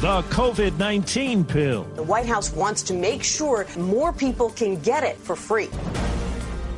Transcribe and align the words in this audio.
The 0.00 0.22
COVID 0.30 0.78
19 0.78 1.44
pill. 1.44 1.82
The 1.96 2.04
White 2.04 2.26
House 2.26 2.52
wants 2.52 2.82
to 2.82 2.94
make 2.94 3.24
sure 3.24 3.66
more 3.76 4.12
people 4.12 4.50
can 4.50 4.78
get 4.80 5.02
it 5.02 5.16
for 5.16 5.34
free. 5.34 5.68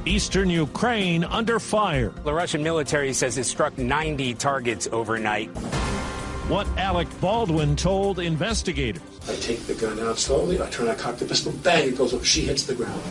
Eastern 0.06 0.48
Ukraine 0.48 1.24
under 1.24 1.60
fire. 1.60 2.14
The 2.24 2.32
Russian 2.32 2.62
military 2.62 3.12
says 3.12 3.36
it 3.36 3.44
struck 3.44 3.76
90 3.76 4.32
targets 4.36 4.88
overnight. 4.90 5.50
What 6.48 6.66
Alec 6.78 7.08
Baldwin 7.20 7.76
told 7.76 8.20
investigators. 8.20 9.02
I 9.28 9.34
take 9.34 9.66
the 9.66 9.74
gun 9.74 10.00
out 10.00 10.18
slowly, 10.18 10.58
I 10.58 10.70
turn, 10.70 10.88
I 10.88 10.94
cock 10.94 11.16
the 11.16 11.26
pistol, 11.26 11.52
bang, 11.62 11.88
it 11.88 11.98
goes 11.98 12.14
up, 12.14 12.24
she 12.24 12.40
hits 12.40 12.62
the 12.62 12.74
ground. 12.74 13.02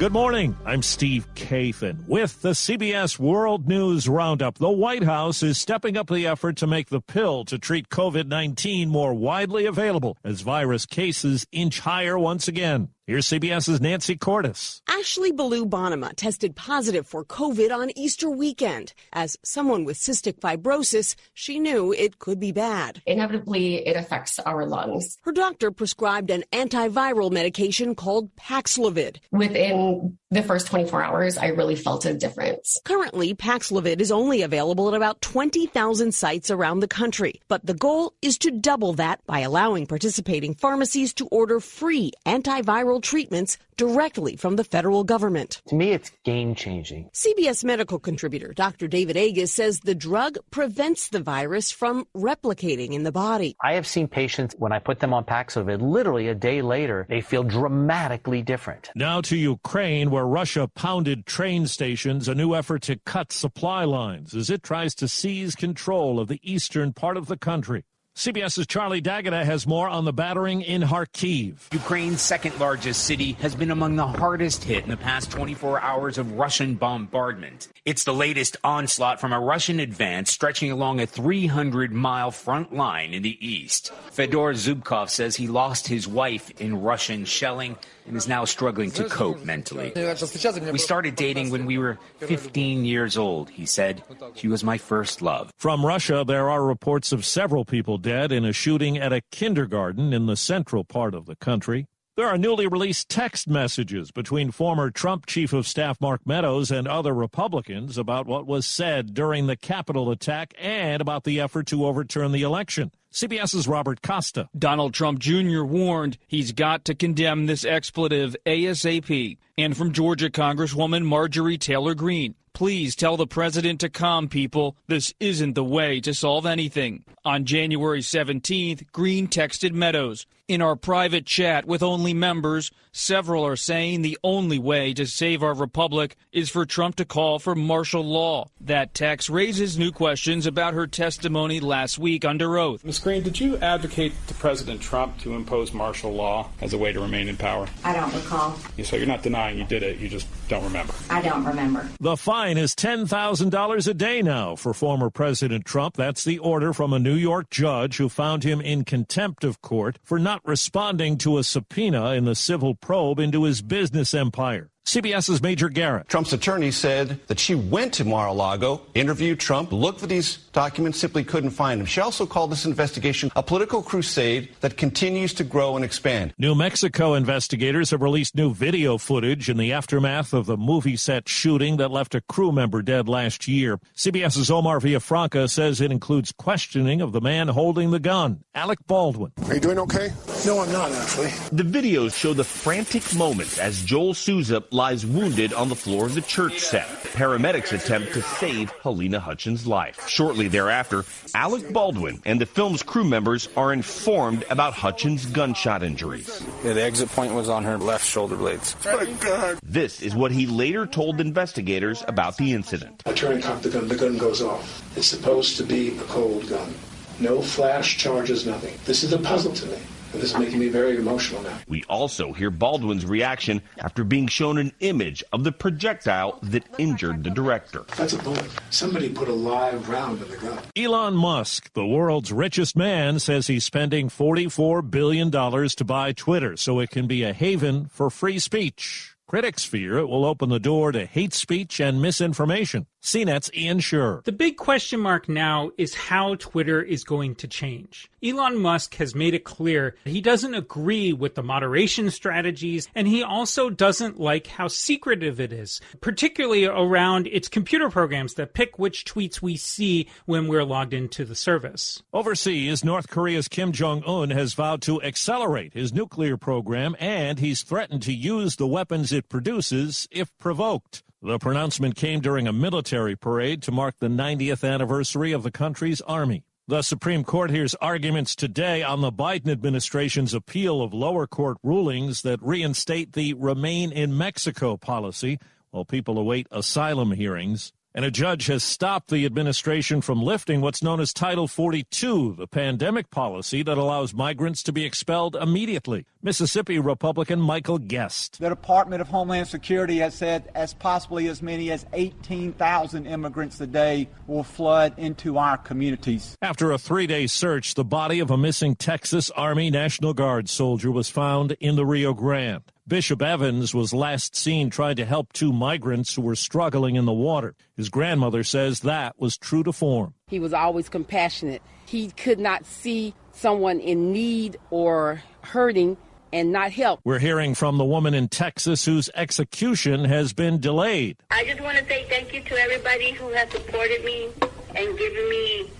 Good 0.00 0.14
morning. 0.14 0.56
I'm 0.64 0.80
Steve 0.80 1.26
Kathan 1.34 2.08
with 2.08 2.40
the 2.40 2.52
CBS 2.52 3.18
World 3.18 3.68
News 3.68 4.08
Roundup. 4.08 4.56
The 4.56 4.70
White 4.70 5.02
House 5.02 5.42
is 5.42 5.58
stepping 5.58 5.98
up 5.98 6.08
the 6.08 6.26
effort 6.26 6.56
to 6.56 6.66
make 6.66 6.88
the 6.88 7.02
pill 7.02 7.44
to 7.44 7.58
treat 7.58 7.90
COVID 7.90 8.26
19 8.26 8.88
more 8.88 9.12
widely 9.12 9.66
available 9.66 10.16
as 10.24 10.40
virus 10.40 10.86
cases 10.86 11.46
inch 11.52 11.80
higher 11.80 12.18
once 12.18 12.48
again. 12.48 12.88
Here's 13.10 13.26
CBS's 13.26 13.80
Nancy 13.80 14.14
Cordes. 14.14 14.82
Ashley 14.88 15.32
Ballou 15.32 15.66
Bonema 15.66 16.14
tested 16.14 16.54
positive 16.54 17.08
for 17.08 17.24
COVID 17.24 17.76
on 17.76 17.90
Easter 17.98 18.30
weekend. 18.30 18.94
As 19.12 19.36
someone 19.42 19.84
with 19.84 19.98
cystic 19.98 20.38
fibrosis, 20.38 21.16
she 21.34 21.58
knew 21.58 21.92
it 21.92 22.20
could 22.20 22.38
be 22.38 22.52
bad. 22.52 23.02
Inevitably, 23.06 23.84
it 23.84 23.96
affects 23.96 24.38
our 24.38 24.64
lungs. 24.64 25.18
Her 25.22 25.32
doctor 25.32 25.72
prescribed 25.72 26.30
an 26.30 26.44
antiviral 26.52 27.32
medication 27.32 27.96
called 27.96 28.30
Paxlovid. 28.36 29.16
Within 29.32 30.16
the 30.30 30.44
first 30.44 30.68
24 30.68 31.02
hours, 31.02 31.36
I 31.36 31.48
really 31.48 31.74
felt 31.74 32.04
a 32.04 32.14
difference. 32.14 32.80
Currently, 32.84 33.34
Paxlovid 33.34 34.00
is 34.00 34.12
only 34.12 34.42
available 34.42 34.86
at 34.86 34.94
about 34.94 35.20
20,000 35.20 36.14
sites 36.14 36.52
around 36.52 36.78
the 36.78 36.86
country, 36.86 37.40
but 37.48 37.66
the 37.66 37.74
goal 37.74 38.14
is 38.22 38.38
to 38.38 38.52
double 38.52 38.92
that 38.92 39.26
by 39.26 39.40
allowing 39.40 39.86
participating 39.86 40.54
pharmacies 40.54 41.12
to 41.14 41.26
order 41.32 41.58
free 41.58 42.12
antiviral 42.24 42.99
treatments 43.00 43.58
directly 43.76 44.36
from 44.36 44.56
the 44.56 44.64
federal 44.64 45.04
government. 45.04 45.62
To 45.68 45.74
me, 45.74 45.92
it's 45.92 46.12
game 46.24 46.54
changing. 46.54 47.10
CBS 47.14 47.64
medical 47.64 47.98
contributor 47.98 48.52
Dr. 48.52 48.88
David 48.88 49.16
Agus 49.16 49.52
says 49.52 49.80
the 49.80 49.94
drug 49.94 50.38
prevents 50.50 51.08
the 51.08 51.20
virus 51.20 51.70
from 51.70 52.06
replicating 52.14 52.92
in 52.92 53.04
the 53.04 53.12
body. 53.12 53.56
I 53.62 53.74
have 53.74 53.86
seen 53.86 54.06
patients, 54.08 54.54
when 54.58 54.72
I 54.72 54.78
put 54.78 55.00
them 55.00 55.14
on 55.14 55.24
Paxlovid, 55.24 55.80
literally 55.80 56.28
a 56.28 56.34
day 56.34 56.62
later, 56.62 57.06
they 57.08 57.20
feel 57.20 57.42
dramatically 57.42 58.42
different. 58.42 58.90
Now 58.94 59.20
to 59.22 59.36
Ukraine, 59.36 60.10
where 60.10 60.26
Russia 60.26 60.68
pounded 60.74 61.26
train 61.26 61.66
stations, 61.66 62.28
a 62.28 62.34
new 62.34 62.54
effort 62.54 62.82
to 62.82 62.96
cut 63.06 63.32
supply 63.32 63.84
lines 63.84 64.34
as 64.34 64.50
it 64.50 64.62
tries 64.62 64.94
to 64.96 65.08
seize 65.08 65.54
control 65.54 66.20
of 66.20 66.28
the 66.28 66.40
eastern 66.42 66.92
part 66.92 67.16
of 67.16 67.26
the 67.26 67.36
country. 67.36 67.84
CBS's 68.16 68.66
Charlie 68.66 69.00
D'Agata 69.00 69.44
has 69.44 69.66
more 69.66 69.88
on 69.88 70.04
the 70.04 70.12
battering 70.12 70.62
in 70.62 70.82
Kharkiv. 70.82 71.72
Ukraine's 71.72 72.20
second 72.20 72.58
largest 72.58 73.04
city 73.04 73.32
has 73.40 73.54
been 73.54 73.70
among 73.70 73.96
the 73.96 74.06
hardest 74.06 74.64
hit 74.64 74.84
in 74.84 74.90
the 74.90 74.96
past 74.96 75.30
24 75.30 75.80
hours 75.80 76.18
of 76.18 76.32
Russian 76.32 76.74
bombardment. 76.74 77.68
It's 77.86 78.04
the 78.04 78.12
latest 78.12 78.56
onslaught 78.62 79.20
from 79.20 79.32
a 79.32 79.40
Russian 79.40 79.80
advance 79.80 80.30
stretching 80.32 80.70
along 80.70 81.00
a 81.00 81.06
300 81.06 81.92
mile 81.92 82.30
front 82.30 82.74
line 82.74 83.14
in 83.14 83.22
the 83.22 83.38
east. 83.46 83.90
Fedor 84.10 84.52
Zubkov 84.54 85.08
says 85.08 85.36
he 85.36 85.46
lost 85.46 85.86
his 85.88 86.06
wife 86.06 86.50
in 86.60 86.82
Russian 86.82 87.24
shelling 87.24 87.76
and 88.06 88.16
is 88.16 88.26
now 88.26 88.44
struggling 88.44 88.90
to 88.90 89.04
cope 89.04 89.44
mentally. 89.44 89.92
We 89.94 90.78
started 90.78 91.14
dating 91.14 91.50
when 91.50 91.64
we 91.64 91.78
were 91.78 91.98
15 92.18 92.84
years 92.84 93.16
old, 93.16 93.50
he 93.50 93.66
said. 93.66 94.02
She 94.34 94.48
was 94.48 94.64
my 94.64 94.78
first 94.78 95.22
love. 95.22 95.52
From 95.56 95.86
Russia, 95.86 96.24
there 96.26 96.50
are 96.50 96.64
reports 96.64 97.12
of 97.12 97.24
several 97.24 97.64
people 97.64 97.98
dead 98.00 98.32
in 98.32 98.44
a 98.44 98.52
shooting 98.52 98.98
at 98.98 99.12
a 99.12 99.22
kindergarten 99.30 100.12
in 100.12 100.26
the 100.26 100.36
central 100.36 100.84
part 100.84 101.14
of 101.14 101.26
the 101.26 101.36
country. 101.36 101.86
There 102.16 102.28
are 102.28 102.36
newly 102.36 102.66
released 102.66 103.08
text 103.08 103.48
messages 103.48 104.10
between 104.10 104.50
former 104.50 104.90
Trump 104.90 105.26
Chief 105.26 105.52
of 105.52 105.66
Staff 105.66 106.00
Mark 106.00 106.20
Meadows 106.26 106.70
and 106.70 106.86
other 106.86 107.14
Republicans 107.14 107.96
about 107.96 108.26
what 108.26 108.46
was 108.46 108.66
said 108.66 109.14
during 109.14 109.46
the 109.46 109.56
Capitol 109.56 110.10
attack 110.10 110.52
and 110.58 111.00
about 111.00 111.24
the 111.24 111.40
effort 111.40 111.66
to 111.68 111.86
overturn 111.86 112.32
the 112.32 112.42
election. 112.42 112.90
CBS's 113.12 113.66
Robert 113.66 114.02
Costa. 114.02 114.48
Donald 114.56 114.92
Trump 114.92 115.18
Jr. 115.18 115.62
warned 115.62 116.18
he's 116.26 116.52
got 116.52 116.84
to 116.84 116.94
condemn 116.94 117.46
this 117.46 117.64
expletive 117.64 118.36
ASAP. 118.44 119.38
And 119.56 119.76
from 119.76 119.92
Georgia 119.92 120.30
Congresswoman 120.30 121.04
Marjorie 121.04 121.58
Taylor 121.58 121.94
Greene. 121.94 122.34
Please 122.60 122.94
tell 122.94 123.16
the 123.16 123.26
president 123.26 123.80
to 123.80 123.88
calm 123.88 124.28
people. 124.28 124.76
This 124.86 125.14
isn't 125.18 125.54
the 125.54 125.64
way 125.64 125.98
to 126.02 126.12
solve 126.12 126.44
anything. 126.44 127.04
On 127.24 127.46
January 127.46 128.02
17th, 128.02 128.92
Greene 128.92 129.28
texted 129.28 129.72
Meadows. 129.72 130.26
In 130.50 130.62
our 130.62 130.74
private 130.74 131.26
chat 131.26 131.64
with 131.64 131.80
only 131.80 132.12
members, 132.12 132.72
several 132.90 133.46
are 133.46 133.54
saying 133.54 134.02
the 134.02 134.18
only 134.24 134.58
way 134.58 134.92
to 134.94 135.06
save 135.06 135.44
our 135.44 135.54
republic 135.54 136.16
is 136.32 136.50
for 136.50 136.66
Trump 136.66 136.96
to 136.96 137.04
call 137.04 137.38
for 137.38 137.54
martial 137.54 138.04
law. 138.04 138.48
That 138.60 138.92
text 138.92 139.30
raises 139.30 139.78
new 139.78 139.92
questions 139.92 140.46
about 140.46 140.74
her 140.74 140.88
testimony 140.88 141.60
last 141.60 142.00
week 142.00 142.24
under 142.24 142.58
oath. 142.58 142.84
Ms. 142.84 142.98
Greene, 142.98 143.22
did 143.22 143.38
you 143.38 143.58
advocate 143.58 144.12
to 144.26 144.34
President 144.34 144.80
Trump 144.80 145.18
to 145.20 145.34
impose 145.34 145.72
martial 145.72 146.12
law 146.12 146.48
as 146.60 146.72
a 146.72 146.78
way 146.78 146.92
to 146.92 146.98
remain 146.98 147.28
in 147.28 147.36
power? 147.36 147.68
I 147.84 147.92
don't 147.92 148.12
recall. 148.12 148.58
So 148.82 148.96
you're 148.96 149.06
not 149.06 149.22
denying 149.22 149.56
you 149.56 149.64
did 149.64 149.84
it, 149.84 149.98
you 149.98 150.08
just 150.08 150.26
don't 150.48 150.64
remember. 150.64 150.92
I 151.08 151.22
don't 151.22 151.44
remember. 151.44 151.88
The 152.00 152.16
fine 152.16 152.58
is 152.58 152.74
$10,000 152.74 153.86
a 153.86 153.94
day 153.94 154.20
now 154.20 154.56
for 154.56 154.74
former 154.74 155.10
President 155.10 155.64
Trump. 155.64 155.94
That's 155.94 156.24
the 156.24 156.40
order 156.40 156.72
from 156.72 156.92
a 156.92 156.98
New 156.98 157.14
York 157.14 157.50
judge 157.50 157.98
who 157.98 158.08
found 158.08 158.42
him 158.42 158.60
in 158.60 158.84
contempt 158.84 159.44
of 159.44 159.62
court 159.62 160.00
for 160.02 160.18
not 160.18 160.39
responding 160.44 161.18
to 161.18 161.38
a 161.38 161.44
subpoena 161.44 162.12
in 162.12 162.24
the 162.24 162.34
civil 162.34 162.74
probe 162.74 163.18
into 163.18 163.44
his 163.44 163.62
business 163.62 164.14
empire. 164.14 164.69
CBS's 164.86 165.40
Major 165.40 165.68
Garrett. 165.68 166.08
Trump's 166.08 166.32
attorney 166.32 166.70
said 166.72 167.20
that 167.28 167.38
she 167.38 167.54
went 167.54 167.92
to 167.94 168.04
Mar-a-Lago, 168.04 168.80
interviewed 168.94 169.38
Trump, 169.38 169.70
looked 169.72 170.00
for 170.00 170.08
these 170.08 170.38
documents, 170.52 170.98
simply 170.98 171.22
couldn't 171.22 171.50
find 171.50 171.78
them. 171.78 171.86
She 171.86 172.00
also 172.00 172.26
called 172.26 172.50
this 172.50 172.64
investigation 172.64 173.30
a 173.36 173.42
political 173.42 173.82
crusade 173.82 174.48
that 174.62 174.76
continues 174.76 175.32
to 175.34 175.44
grow 175.44 175.76
and 175.76 175.84
expand. 175.84 176.34
New 176.38 176.56
Mexico 176.56 177.14
investigators 177.14 177.90
have 177.90 178.02
released 178.02 178.34
new 178.34 178.52
video 178.52 178.98
footage 178.98 179.48
in 179.48 179.58
the 179.58 179.72
aftermath 179.72 180.32
of 180.32 180.46
the 180.46 180.56
movie 180.56 180.96
set 180.96 181.28
shooting 181.28 181.76
that 181.76 181.92
left 181.92 182.16
a 182.16 182.20
crew 182.22 182.50
member 182.50 182.82
dead 182.82 183.08
last 183.08 183.46
year. 183.46 183.78
CBS's 183.94 184.50
Omar 184.50 184.80
Villafranca 184.80 185.48
says 185.48 185.80
it 185.80 185.92
includes 185.92 186.32
questioning 186.32 187.00
of 187.00 187.12
the 187.12 187.20
man 187.20 187.46
holding 187.48 187.92
the 187.92 188.00
gun, 188.00 188.42
Alec 188.56 188.80
Baldwin. 188.88 189.32
Are 189.46 189.54
you 189.54 189.60
doing 189.60 189.78
okay? 189.78 190.10
No, 190.44 190.58
I'm 190.58 190.72
not 190.72 190.90
actually. 190.90 191.28
The 191.52 191.62
videos 191.62 192.14
show 192.14 192.32
the 192.32 192.44
frantic 192.44 193.14
moments 193.14 193.58
as 193.58 193.82
Joel 193.84 194.14
Souza 194.14 194.64
lies 194.72 195.04
wounded 195.04 195.52
on 195.52 195.68
the 195.68 195.74
floor 195.74 196.06
of 196.06 196.14
the 196.14 196.20
church 196.20 196.60
set. 196.60 196.86
Paramedics 197.14 197.72
attempt 197.72 198.12
to 198.14 198.22
save 198.22 198.72
Halyna 198.82 199.18
Hutchins' 199.18 199.66
life. 199.66 200.08
Shortly 200.08 200.48
thereafter, 200.48 201.04
Alec 201.34 201.72
Baldwin 201.72 202.22
and 202.24 202.40
the 202.40 202.46
film's 202.46 202.82
crew 202.82 203.04
members 203.04 203.48
are 203.56 203.72
informed 203.72 204.44
about 204.50 204.74
Hutchins' 204.74 205.26
gunshot 205.26 205.82
injuries. 205.82 206.42
Yeah, 206.64 206.74
the 206.74 206.82
exit 206.82 207.08
point 207.10 207.34
was 207.34 207.48
on 207.48 207.64
her 207.64 207.78
left 207.78 208.04
shoulder 208.04 208.36
blades. 208.36 208.76
Oh, 208.86 209.16
God. 209.20 209.58
This 209.62 210.02
is 210.02 210.14
what 210.14 210.32
he 210.32 210.46
later 210.46 210.86
told 210.86 211.20
investigators 211.20 212.04
about 212.08 212.36
the 212.36 212.52
incident. 212.52 213.02
I 213.06 213.12
turn 213.12 213.32
and 213.32 213.42
cock 213.42 213.62
the 213.62 213.70
gun, 213.70 213.88
the 213.88 213.96
gun 213.96 214.18
goes 214.18 214.42
off. 214.42 214.82
It's 214.96 215.06
supposed 215.06 215.56
to 215.56 215.64
be 215.64 215.96
a 215.98 216.02
cold 216.02 216.48
gun. 216.48 216.74
No 217.18 217.42
flash 217.42 217.98
charges, 217.98 218.46
nothing. 218.46 218.78
This 218.86 219.02
is 219.02 219.12
a 219.12 219.18
puzzle 219.18 219.52
to 219.52 219.66
me. 219.66 219.78
And 220.12 220.20
this 220.20 220.32
is 220.32 220.38
making 220.38 220.58
me 220.58 220.68
very 220.68 220.96
emotional 220.96 221.42
now. 221.42 221.56
We 221.68 221.84
also 221.88 222.32
hear 222.32 222.50
Baldwin's 222.50 223.06
reaction 223.06 223.62
after 223.78 224.02
being 224.02 224.26
shown 224.26 224.58
an 224.58 224.72
image 224.80 225.22
of 225.32 225.44
the 225.44 225.52
projectile 225.52 226.38
that 226.42 226.64
injured 226.78 227.22
the 227.22 227.30
director. 227.30 227.84
That's 227.96 228.14
a 228.14 228.18
bullet. 228.18 228.48
Somebody 228.70 229.08
put 229.08 229.28
a 229.28 229.32
live 229.32 229.88
round 229.88 230.20
in 230.22 230.28
the 230.28 230.36
gun. 230.36 230.58
Elon 230.76 231.14
Musk, 231.14 231.72
the 231.74 231.86
world's 231.86 232.32
richest 232.32 232.76
man, 232.76 233.18
says 233.20 233.46
he's 233.46 233.64
spending 233.64 234.08
$44 234.08 234.90
billion 234.90 235.30
to 235.30 235.84
buy 235.84 236.12
Twitter 236.12 236.56
so 236.56 236.80
it 236.80 236.90
can 236.90 237.06
be 237.06 237.22
a 237.22 237.32
haven 237.32 237.86
for 237.86 238.10
free 238.10 238.38
speech. 238.38 239.14
Critics 239.30 239.64
fear 239.64 239.96
it 239.98 240.08
will 240.08 240.24
open 240.24 240.48
the 240.48 240.58
door 240.58 240.90
to 240.90 241.06
hate 241.06 241.32
speech 241.32 241.78
and 241.78 242.02
misinformation. 242.02 242.86
CNET's 243.02 243.50
Ian 243.54 243.78
Sherr. 243.78 244.22
The 244.24 244.32
big 244.32 244.58
question 244.58 245.00
mark 245.00 245.26
now 245.26 245.70
is 245.78 245.94
how 245.94 246.34
Twitter 246.34 246.82
is 246.82 247.02
going 247.02 247.34
to 247.36 247.48
change. 247.48 248.10
Elon 248.22 248.58
Musk 248.58 248.96
has 248.96 249.14
made 249.14 249.32
it 249.32 249.42
clear 249.44 249.96
he 250.04 250.20
doesn't 250.20 250.54
agree 250.54 251.14
with 251.14 251.34
the 251.34 251.42
moderation 251.42 252.10
strategies, 252.10 252.88
and 252.94 253.08
he 253.08 253.22
also 253.22 253.70
doesn't 253.70 254.20
like 254.20 254.48
how 254.48 254.68
secretive 254.68 255.40
it 255.40 255.50
is, 255.50 255.80
particularly 256.02 256.66
around 256.66 257.26
its 257.28 257.48
computer 257.48 257.88
programs 257.88 258.34
that 258.34 258.52
pick 258.52 258.78
which 258.78 259.06
tweets 259.06 259.40
we 259.40 259.56
see 259.56 260.06
when 260.26 260.46
we're 260.46 260.64
logged 260.64 260.92
into 260.92 261.24
the 261.24 261.34
service. 261.34 262.02
Overseas, 262.12 262.84
North 262.84 263.08
Korea's 263.08 263.48
Kim 263.48 263.72
Jong 263.72 264.04
un 264.04 264.28
has 264.28 264.52
vowed 264.52 264.82
to 264.82 265.00
accelerate 265.02 265.72
his 265.72 265.94
nuclear 265.94 266.36
program, 266.36 266.94
and 267.00 267.38
he's 267.38 267.62
threatened 267.62 268.02
to 268.02 268.12
use 268.12 268.56
the 268.56 268.66
weapons 268.66 269.10
it 269.10 269.30
produces 269.30 270.06
if 270.10 270.36
provoked. 270.36 271.02
The 271.22 271.38
pronouncement 271.38 271.96
came 271.96 272.20
during 272.20 272.48
a 272.48 272.52
military 272.52 273.14
parade 273.14 273.60
to 273.64 273.72
mark 273.72 273.96
the 273.98 274.08
90th 274.08 274.66
anniversary 274.66 275.32
of 275.32 275.42
the 275.42 275.50
country's 275.50 276.00
army. 276.00 276.44
The 276.66 276.80
Supreme 276.80 277.24
Court 277.24 277.50
hears 277.50 277.74
arguments 277.74 278.34
today 278.34 278.82
on 278.82 279.02
the 279.02 279.12
Biden 279.12 279.50
administration's 279.50 280.32
appeal 280.32 280.80
of 280.80 280.94
lower 280.94 281.26
court 281.26 281.58
rulings 281.62 282.22
that 282.22 282.40
reinstate 282.40 283.12
the 283.12 283.34
Remain 283.34 283.92
in 283.92 284.16
Mexico 284.16 284.78
policy 284.78 285.38
while 285.72 285.84
people 285.84 286.16
await 286.16 286.46
asylum 286.50 287.12
hearings. 287.12 287.74
And 287.92 288.04
a 288.04 288.10
judge 288.10 288.46
has 288.46 288.62
stopped 288.62 289.10
the 289.10 289.26
administration 289.26 290.00
from 290.00 290.22
lifting 290.22 290.60
what's 290.60 290.80
known 290.80 291.00
as 291.00 291.12
Title 291.12 291.48
42, 291.48 292.36
the 292.38 292.46
pandemic 292.46 293.10
policy 293.10 293.64
that 293.64 293.76
allows 293.76 294.14
migrants 294.14 294.62
to 294.62 294.72
be 294.72 294.84
expelled 294.84 295.34
immediately. 295.34 296.06
Mississippi 296.22 296.78
Republican 296.78 297.40
Michael 297.40 297.78
Guest. 297.78 298.38
The 298.38 298.48
Department 298.48 299.00
of 299.00 299.08
Homeland 299.08 299.48
Security 299.48 299.98
has 299.98 300.14
said 300.14 300.50
as 300.54 300.72
possibly 300.72 301.26
as 301.26 301.42
many 301.42 301.72
as 301.72 301.84
18,000 301.92 303.06
immigrants 303.06 303.60
a 303.60 303.66
day 303.66 304.08
will 304.28 304.44
flood 304.44 304.94
into 304.96 305.36
our 305.36 305.56
communities. 305.56 306.36
After 306.40 306.70
a 306.70 306.78
three 306.78 307.08
day 307.08 307.26
search, 307.26 307.74
the 307.74 307.84
body 307.84 308.20
of 308.20 308.30
a 308.30 308.36
missing 308.36 308.76
Texas 308.76 309.30
Army 309.30 309.68
National 309.68 310.14
Guard 310.14 310.48
soldier 310.48 310.92
was 310.92 311.08
found 311.08 311.52
in 311.58 311.74
the 311.74 311.84
Rio 311.84 312.14
Grande. 312.14 312.62
Bishop 312.86 313.22
Evans 313.22 313.74
was 313.74 313.92
last 313.92 314.34
seen 314.34 314.70
trying 314.70 314.96
to 314.96 315.04
help 315.04 315.32
two 315.32 315.52
migrants 315.52 316.14
who 316.14 316.22
were 316.22 316.34
struggling 316.34 316.96
in 316.96 317.04
the 317.04 317.12
water. 317.12 317.54
His 317.76 317.88
grandmother 317.88 318.42
says 318.42 318.80
that 318.80 319.18
was 319.18 319.36
true 319.36 319.62
to 319.62 319.72
form. 319.72 320.14
He 320.26 320.40
was 320.40 320.52
always 320.52 320.88
compassionate. 320.88 321.62
He 321.86 322.10
could 322.10 322.38
not 322.38 322.64
see 322.64 323.14
someone 323.32 323.80
in 323.80 324.12
need 324.12 324.58
or 324.70 325.22
hurting 325.42 325.96
and 326.32 326.52
not 326.52 326.72
help. 326.72 327.00
We're 327.04 327.18
hearing 327.18 327.54
from 327.54 327.78
the 327.78 327.84
woman 327.84 328.14
in 328.14 328.28
Texas 328.28 328.84
whose 328.84 329.10
execution 329.14 330.04
has 330.04 330.32
been 330.32 330.60
delayed. 330.60 331.16
I 331.30 331.44
just 331.44 331.60
want 331.60 331.78
to 331.78 331.84
say 331.86 332.06
thank 332.08 332.32
you 332.32 332.40
to 332.42 332.54
everybody 332.54 333.12
who 333.12 333.28
has 333.30 333.50
supported 333.50 334.04
me 334.04 334.28
and 334.74 334.98
given 334.98 335.28
me 335.28 335.70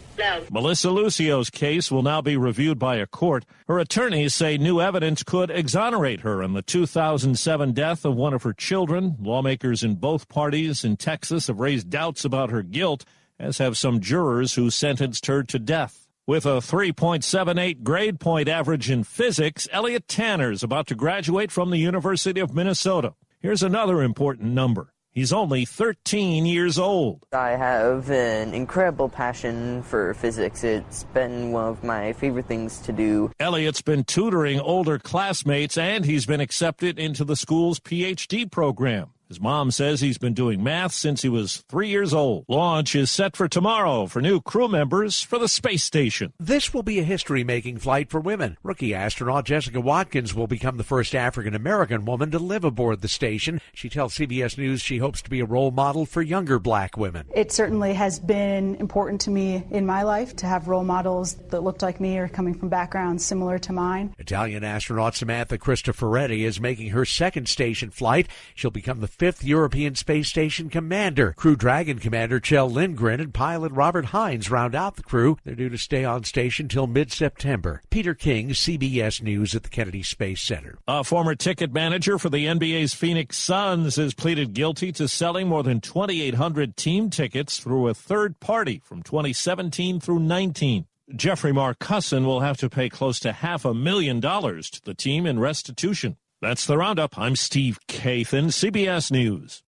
Melissa 0.51 0.91
Lucio's 0.91 1.51
case 1.51 1.91
will 1.91 2.03
now 2.03 2.21
be 2.21 2.37
reviewed 2.37 2.79
by 2.79 2.97
a 2.97 3.07
court. 3.07 3.45
Her 3.69 3.79
attorneys 3.79 4.35
say 4.35 4.59
new 4.59 4.81
evidence 4.81 5.23
could 5.23 5.51
exonerate 5.51 6.21
her 6.21 6.43
in 6.43 6.53
the 6.53 6.63
2007 6.63 7.73
death 7.73 8.05
of 8.05 8.17
one 8.17 8.35
of 8.35 8.43
her 8.43 8.53
children. 8.53 9.17
Lawmakers 9.21 9.83
in 9.83 9.97
both 9.97 10.29
parties 10.29 10.85
in 10.85 10.97
Texas 10.97 11.47
have 11.47 11.61
raised 11.61 11.91
doubts 11.91 12.25
about 12.25 12.51
her 12.51 12.63
guilt, 12.63 13.05
as 13.39 13.59
have 13.59 13.77
some 13.77 14.01
jurors 14.01 14.55
who 14.55 14.71
sentenced 14.71 15.27
her 15.27 15.43
to 15.43 15.59
death. 15.59 16.07
With 16.27 16.47
a 16.47 16.61
3.78 16.61 17.83
grade 17.83 18.21
point 18.21 18.49
average 18.49 18.91
in 18.91 19.05
physics, 19.05 19.67
Elliot 19.73 20.07
Tanner 20.07 20.53
is 20.53 20.63
about 20.63 20.87
to 20.89 20.95
graduate 20.95 21.51
from 21.51 21.71
the 21.71 21.79
University 21.79 22.41
of 22.41 22.55
Minnesota. 22.55 23.15
Here's 23.41 23.63
another 23.63 24.03
important 24.03 24.53
number. 24.53 24.93
He's 25.13 25.33
only 25.33 25.65
13 25.65 26.47
years 26.47 26.79
old. 26.79 27.27
I 27.33 27.51
have 27.51 28.11
an 28.11 28.55
incredible 28.55 29.09
passion 29.09 29.83
for 29.83 30.15
physics. 30.15 30.63
It's 30.63 31.03
been 31.13 31.51
one 31.51 31.67
of 31.67 31.83
my 31.83 32.13
favorite 32.13 32.47
things 32.47 32.79
to 32.83 32.93
do. 32.93 33.33
Elliot's 33.41 33.83
been 33.83 34.05
tutoring 34.05 34.61
older 34.61 35.01
classmates 35.01 35.77
and 35.77 36.05
he's 36.05 36.27
been 36.27 36.41
accepted 36.41 36.99
into 36.99 37.25
the 37.25 37.35
school's 37.35 37.81
PhD 37.81 38.49
program. 38.49 39.11
His 39.31 39.41
mom 39.41 39.71
says 39.71 40.01
he's 40.01 40.19
been 40.19 40.35
doing 40.35 40.61
math 40.61 40.93
since 40.93 41.23
he 41.23 41.29
was 41.29 41.59
three 41.69 41.89
years 41.89 42.13
old. 42.13 42.45
Launch 42.49 42.97
is 42.97 43.13
set 43.13 43.37
for 43.37 43.47
tomorrow 43.47 44.07
for 44.07 44.21
new 44.21 44.41
crew 44.41 44.67
members 44.67 45.23
for 45.23 45.39
the 45.39 45.47
space 45.47 45.85
station. 45.85 46.33
This 46.41 46.75
will 46.75 46.83
be 46.83 46.99
a 46.99 47.05
history 47.05 47.45
making 47.45 47.79
flight 47.79 48.11
for 48.11 48.19
women. 48.19 48.59
Rookie 48.65 48.93
astronaut 48.93 49.45
Jessica 49.45 49.81
Watkins 49.81 50.35
will 50.35 50.49
become 50.49 50.79
the 50.79 50.83
first 50.83 51.15
African 51.15 51.55
American 51.55 52.05
woman 52.07 52.33
to 52.33 52.41
live 52.41 52.65
aboard 52.65 53.03
the 53.03 53.09
station. 53.09 53.61
She 53.73 53.89
tells 53.89 54.17
CBS 54.17 54.59
News 54.59 54.81
she 54.81 54.99
hopes 54.99 55.23
to 55.23 55.31
be 55.31 55.39
a 55.39 55.47
role 55.47 55.71
model 55.71 56.07
for 56.07 56.23
younger 56.23 56.59
black 56.59 56.97
women. 56.97 57.29
It 57.33 57.53
certainly 57.53 57.95
has 57.95 58.19
been 58.19 58.75
important 58.81 59.21
to 59.21 59.31
me 59.31 59.65
in 59.71 59.87
my 59.87 60.03
life 60.03 60.35
to 60.37 60.47
have 60.47 60.67
role 60.67 60.83
models 60.83 61.37
that 61.51 61.63
looked 61.63 61.83
like 61.83 62.01
me 62.01 62.19
or 62.19 62.27
coming 62.27 62.55
from 62.55 62.69
backgrounds 62.69 63.25
similar 63.25 63.61
to 63.61 63.73
mine. 63.73 64.13
Italian 64.19 64.65
astronaut 64.65 65.15
Samantha 65.15 65.57
Cristoforetti 65.57 66.41
is 66.41 66.61
making 66.61 66.89
her 66.89 67.05
second 67.05 67.49
station 67.49 67.93
flight. 67.93 68.27
She'll 68.57 68.73
become 68.73 68.99
the 68.99 69.20
fifth 69.21 69.45
European 69.45 69.95
Space 69.95 70.29
Station 70.29 70.71
commander. 70.71 71.35
Crew 71.37 71.55
Dragon 71.55 71.99
Commander 71.99 72.41
Kjell 72.41 72.73
Lindgren 72.73 73.21
and 73.21 73.35
pilot 73.35 73.71
Robert 73.71 74.07
Hines 74.07 74.51
round 74.51 74.75
out 74.75 74.97
the 74.97 75.03
crew. 75.03 75.37
They're 75.45 75.55
due 75.55 75.69
to 75.69 75.77
stay 75.77 76.07
on 76.07 76.25
station 76.25 76.69
till 76.69 76.87
mid-September. 76.87 77.83
Peter 77.91 78.15
King, 78.15 78.49
CBS 78.49 79.21
News 79.21 79.55
at 79.55 79.63
the 79.63 79.69
Kennedy 79.69 80.03
Space 80.03 80.41
Center. 80.41 80.79
A 80.89 81.05
former 81.05 81.35
ticket 81.35 81.71
manager 81.71 82.19
for 82.19 82.31
the 82.31 82.47
NBA's 82.47 82.95
Phoenix 82.95 83.37
Suns 83.37 83.97
has 83.97 84.15
pleaded 84.15 84.55
guilty 84.55 84.91
to 84.93 85.07
selling 85.07 85.49
more 85.49 85.65
than 85.65 85.83
2,800 85.83 86.75
team 86.75 87.11
tickets 87.11 87.59
through 87.59 87.89
a 87.89 87.95
third 87.95 88.41
party 88.41 88.81
from 88.83 89.03
2017 89.03 90.01
through 90.01 90.21
19. 90.21 90.87
Jeffrey 91.15 91.53
Marcusson 91.53 92.25
will 92.25 92.41
have 92.41 92.57
to 92.57 92.71
pay 92.71 92.89
close 92.89 93.21
to 93.21 93.33
half 93.33 93.67
a 93.67 93.75
million 93.75 94.19
dollars 94.19 94.71
to 94.71 94.83
the 94.83 94.95
team 94.95 95.27
in 95.27 95.39
restitution. 95.39 96.17
That's 96.43 96.65
the 96.65 96.79
roundup. 96.79 97.19
I'm 97.19 97.37
Steve 97.37 97.79
Kathan, 97.87 98.47
CBS 98.47 99.11
News. 99.11 99.63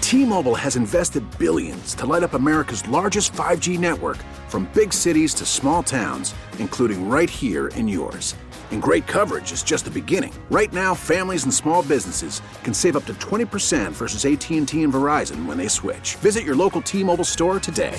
T-Mobile 0.00 0.54
has 0.54 0.76
invested 0.76 1.24
billions 1.38 1.92
to 1.96 2.06
light 2.06 2.22
up 2.22 2.34
America's 2.34 2.86
largest 2.86 3.32
5G 3.32 3.76
network 3.76 4.18
from 4.46 4.70
big 4.74 4.92
cities 4.92 5.34
to 5.34 5.44
small 5.44 5.82
towns, 5.82 6.36
including 6.60 7.08
right 7.08 7.28
here 7.28 7.68
in 7.74 7.88
yours. 7.88 8.36
And 8.70 8.80
great 8.80 9.08
coverage 9.08 9.50
is 9.50 9.64
just 9.64 9.86
the 9.86 9.90
beginning. 9.90 10.32
Right 10.52 10.72
now, 10.72 10.94
families 10.94 11.42
and 11.42 11.52
small 11.52 11.82
businesses 11.82 12.42
can 12.62 12.72
save 12.72 12.96
up 12.96 13.06
to 13.06 13.14
20% 13.14 13.90
versus 13.90 14.24
AT&T 14.24 14.82
and 14.82 14.92
Verizon 14.92 15.46
when 15.46 15.58
they 15.58 15.66
switch. 15.66 16.14
Visit 16.16 16.44
your 16.44 16.54
local 16.54 16.80
T-Mobile 16.80 17.24
store 17.24 17.58
today. 17.58 17.98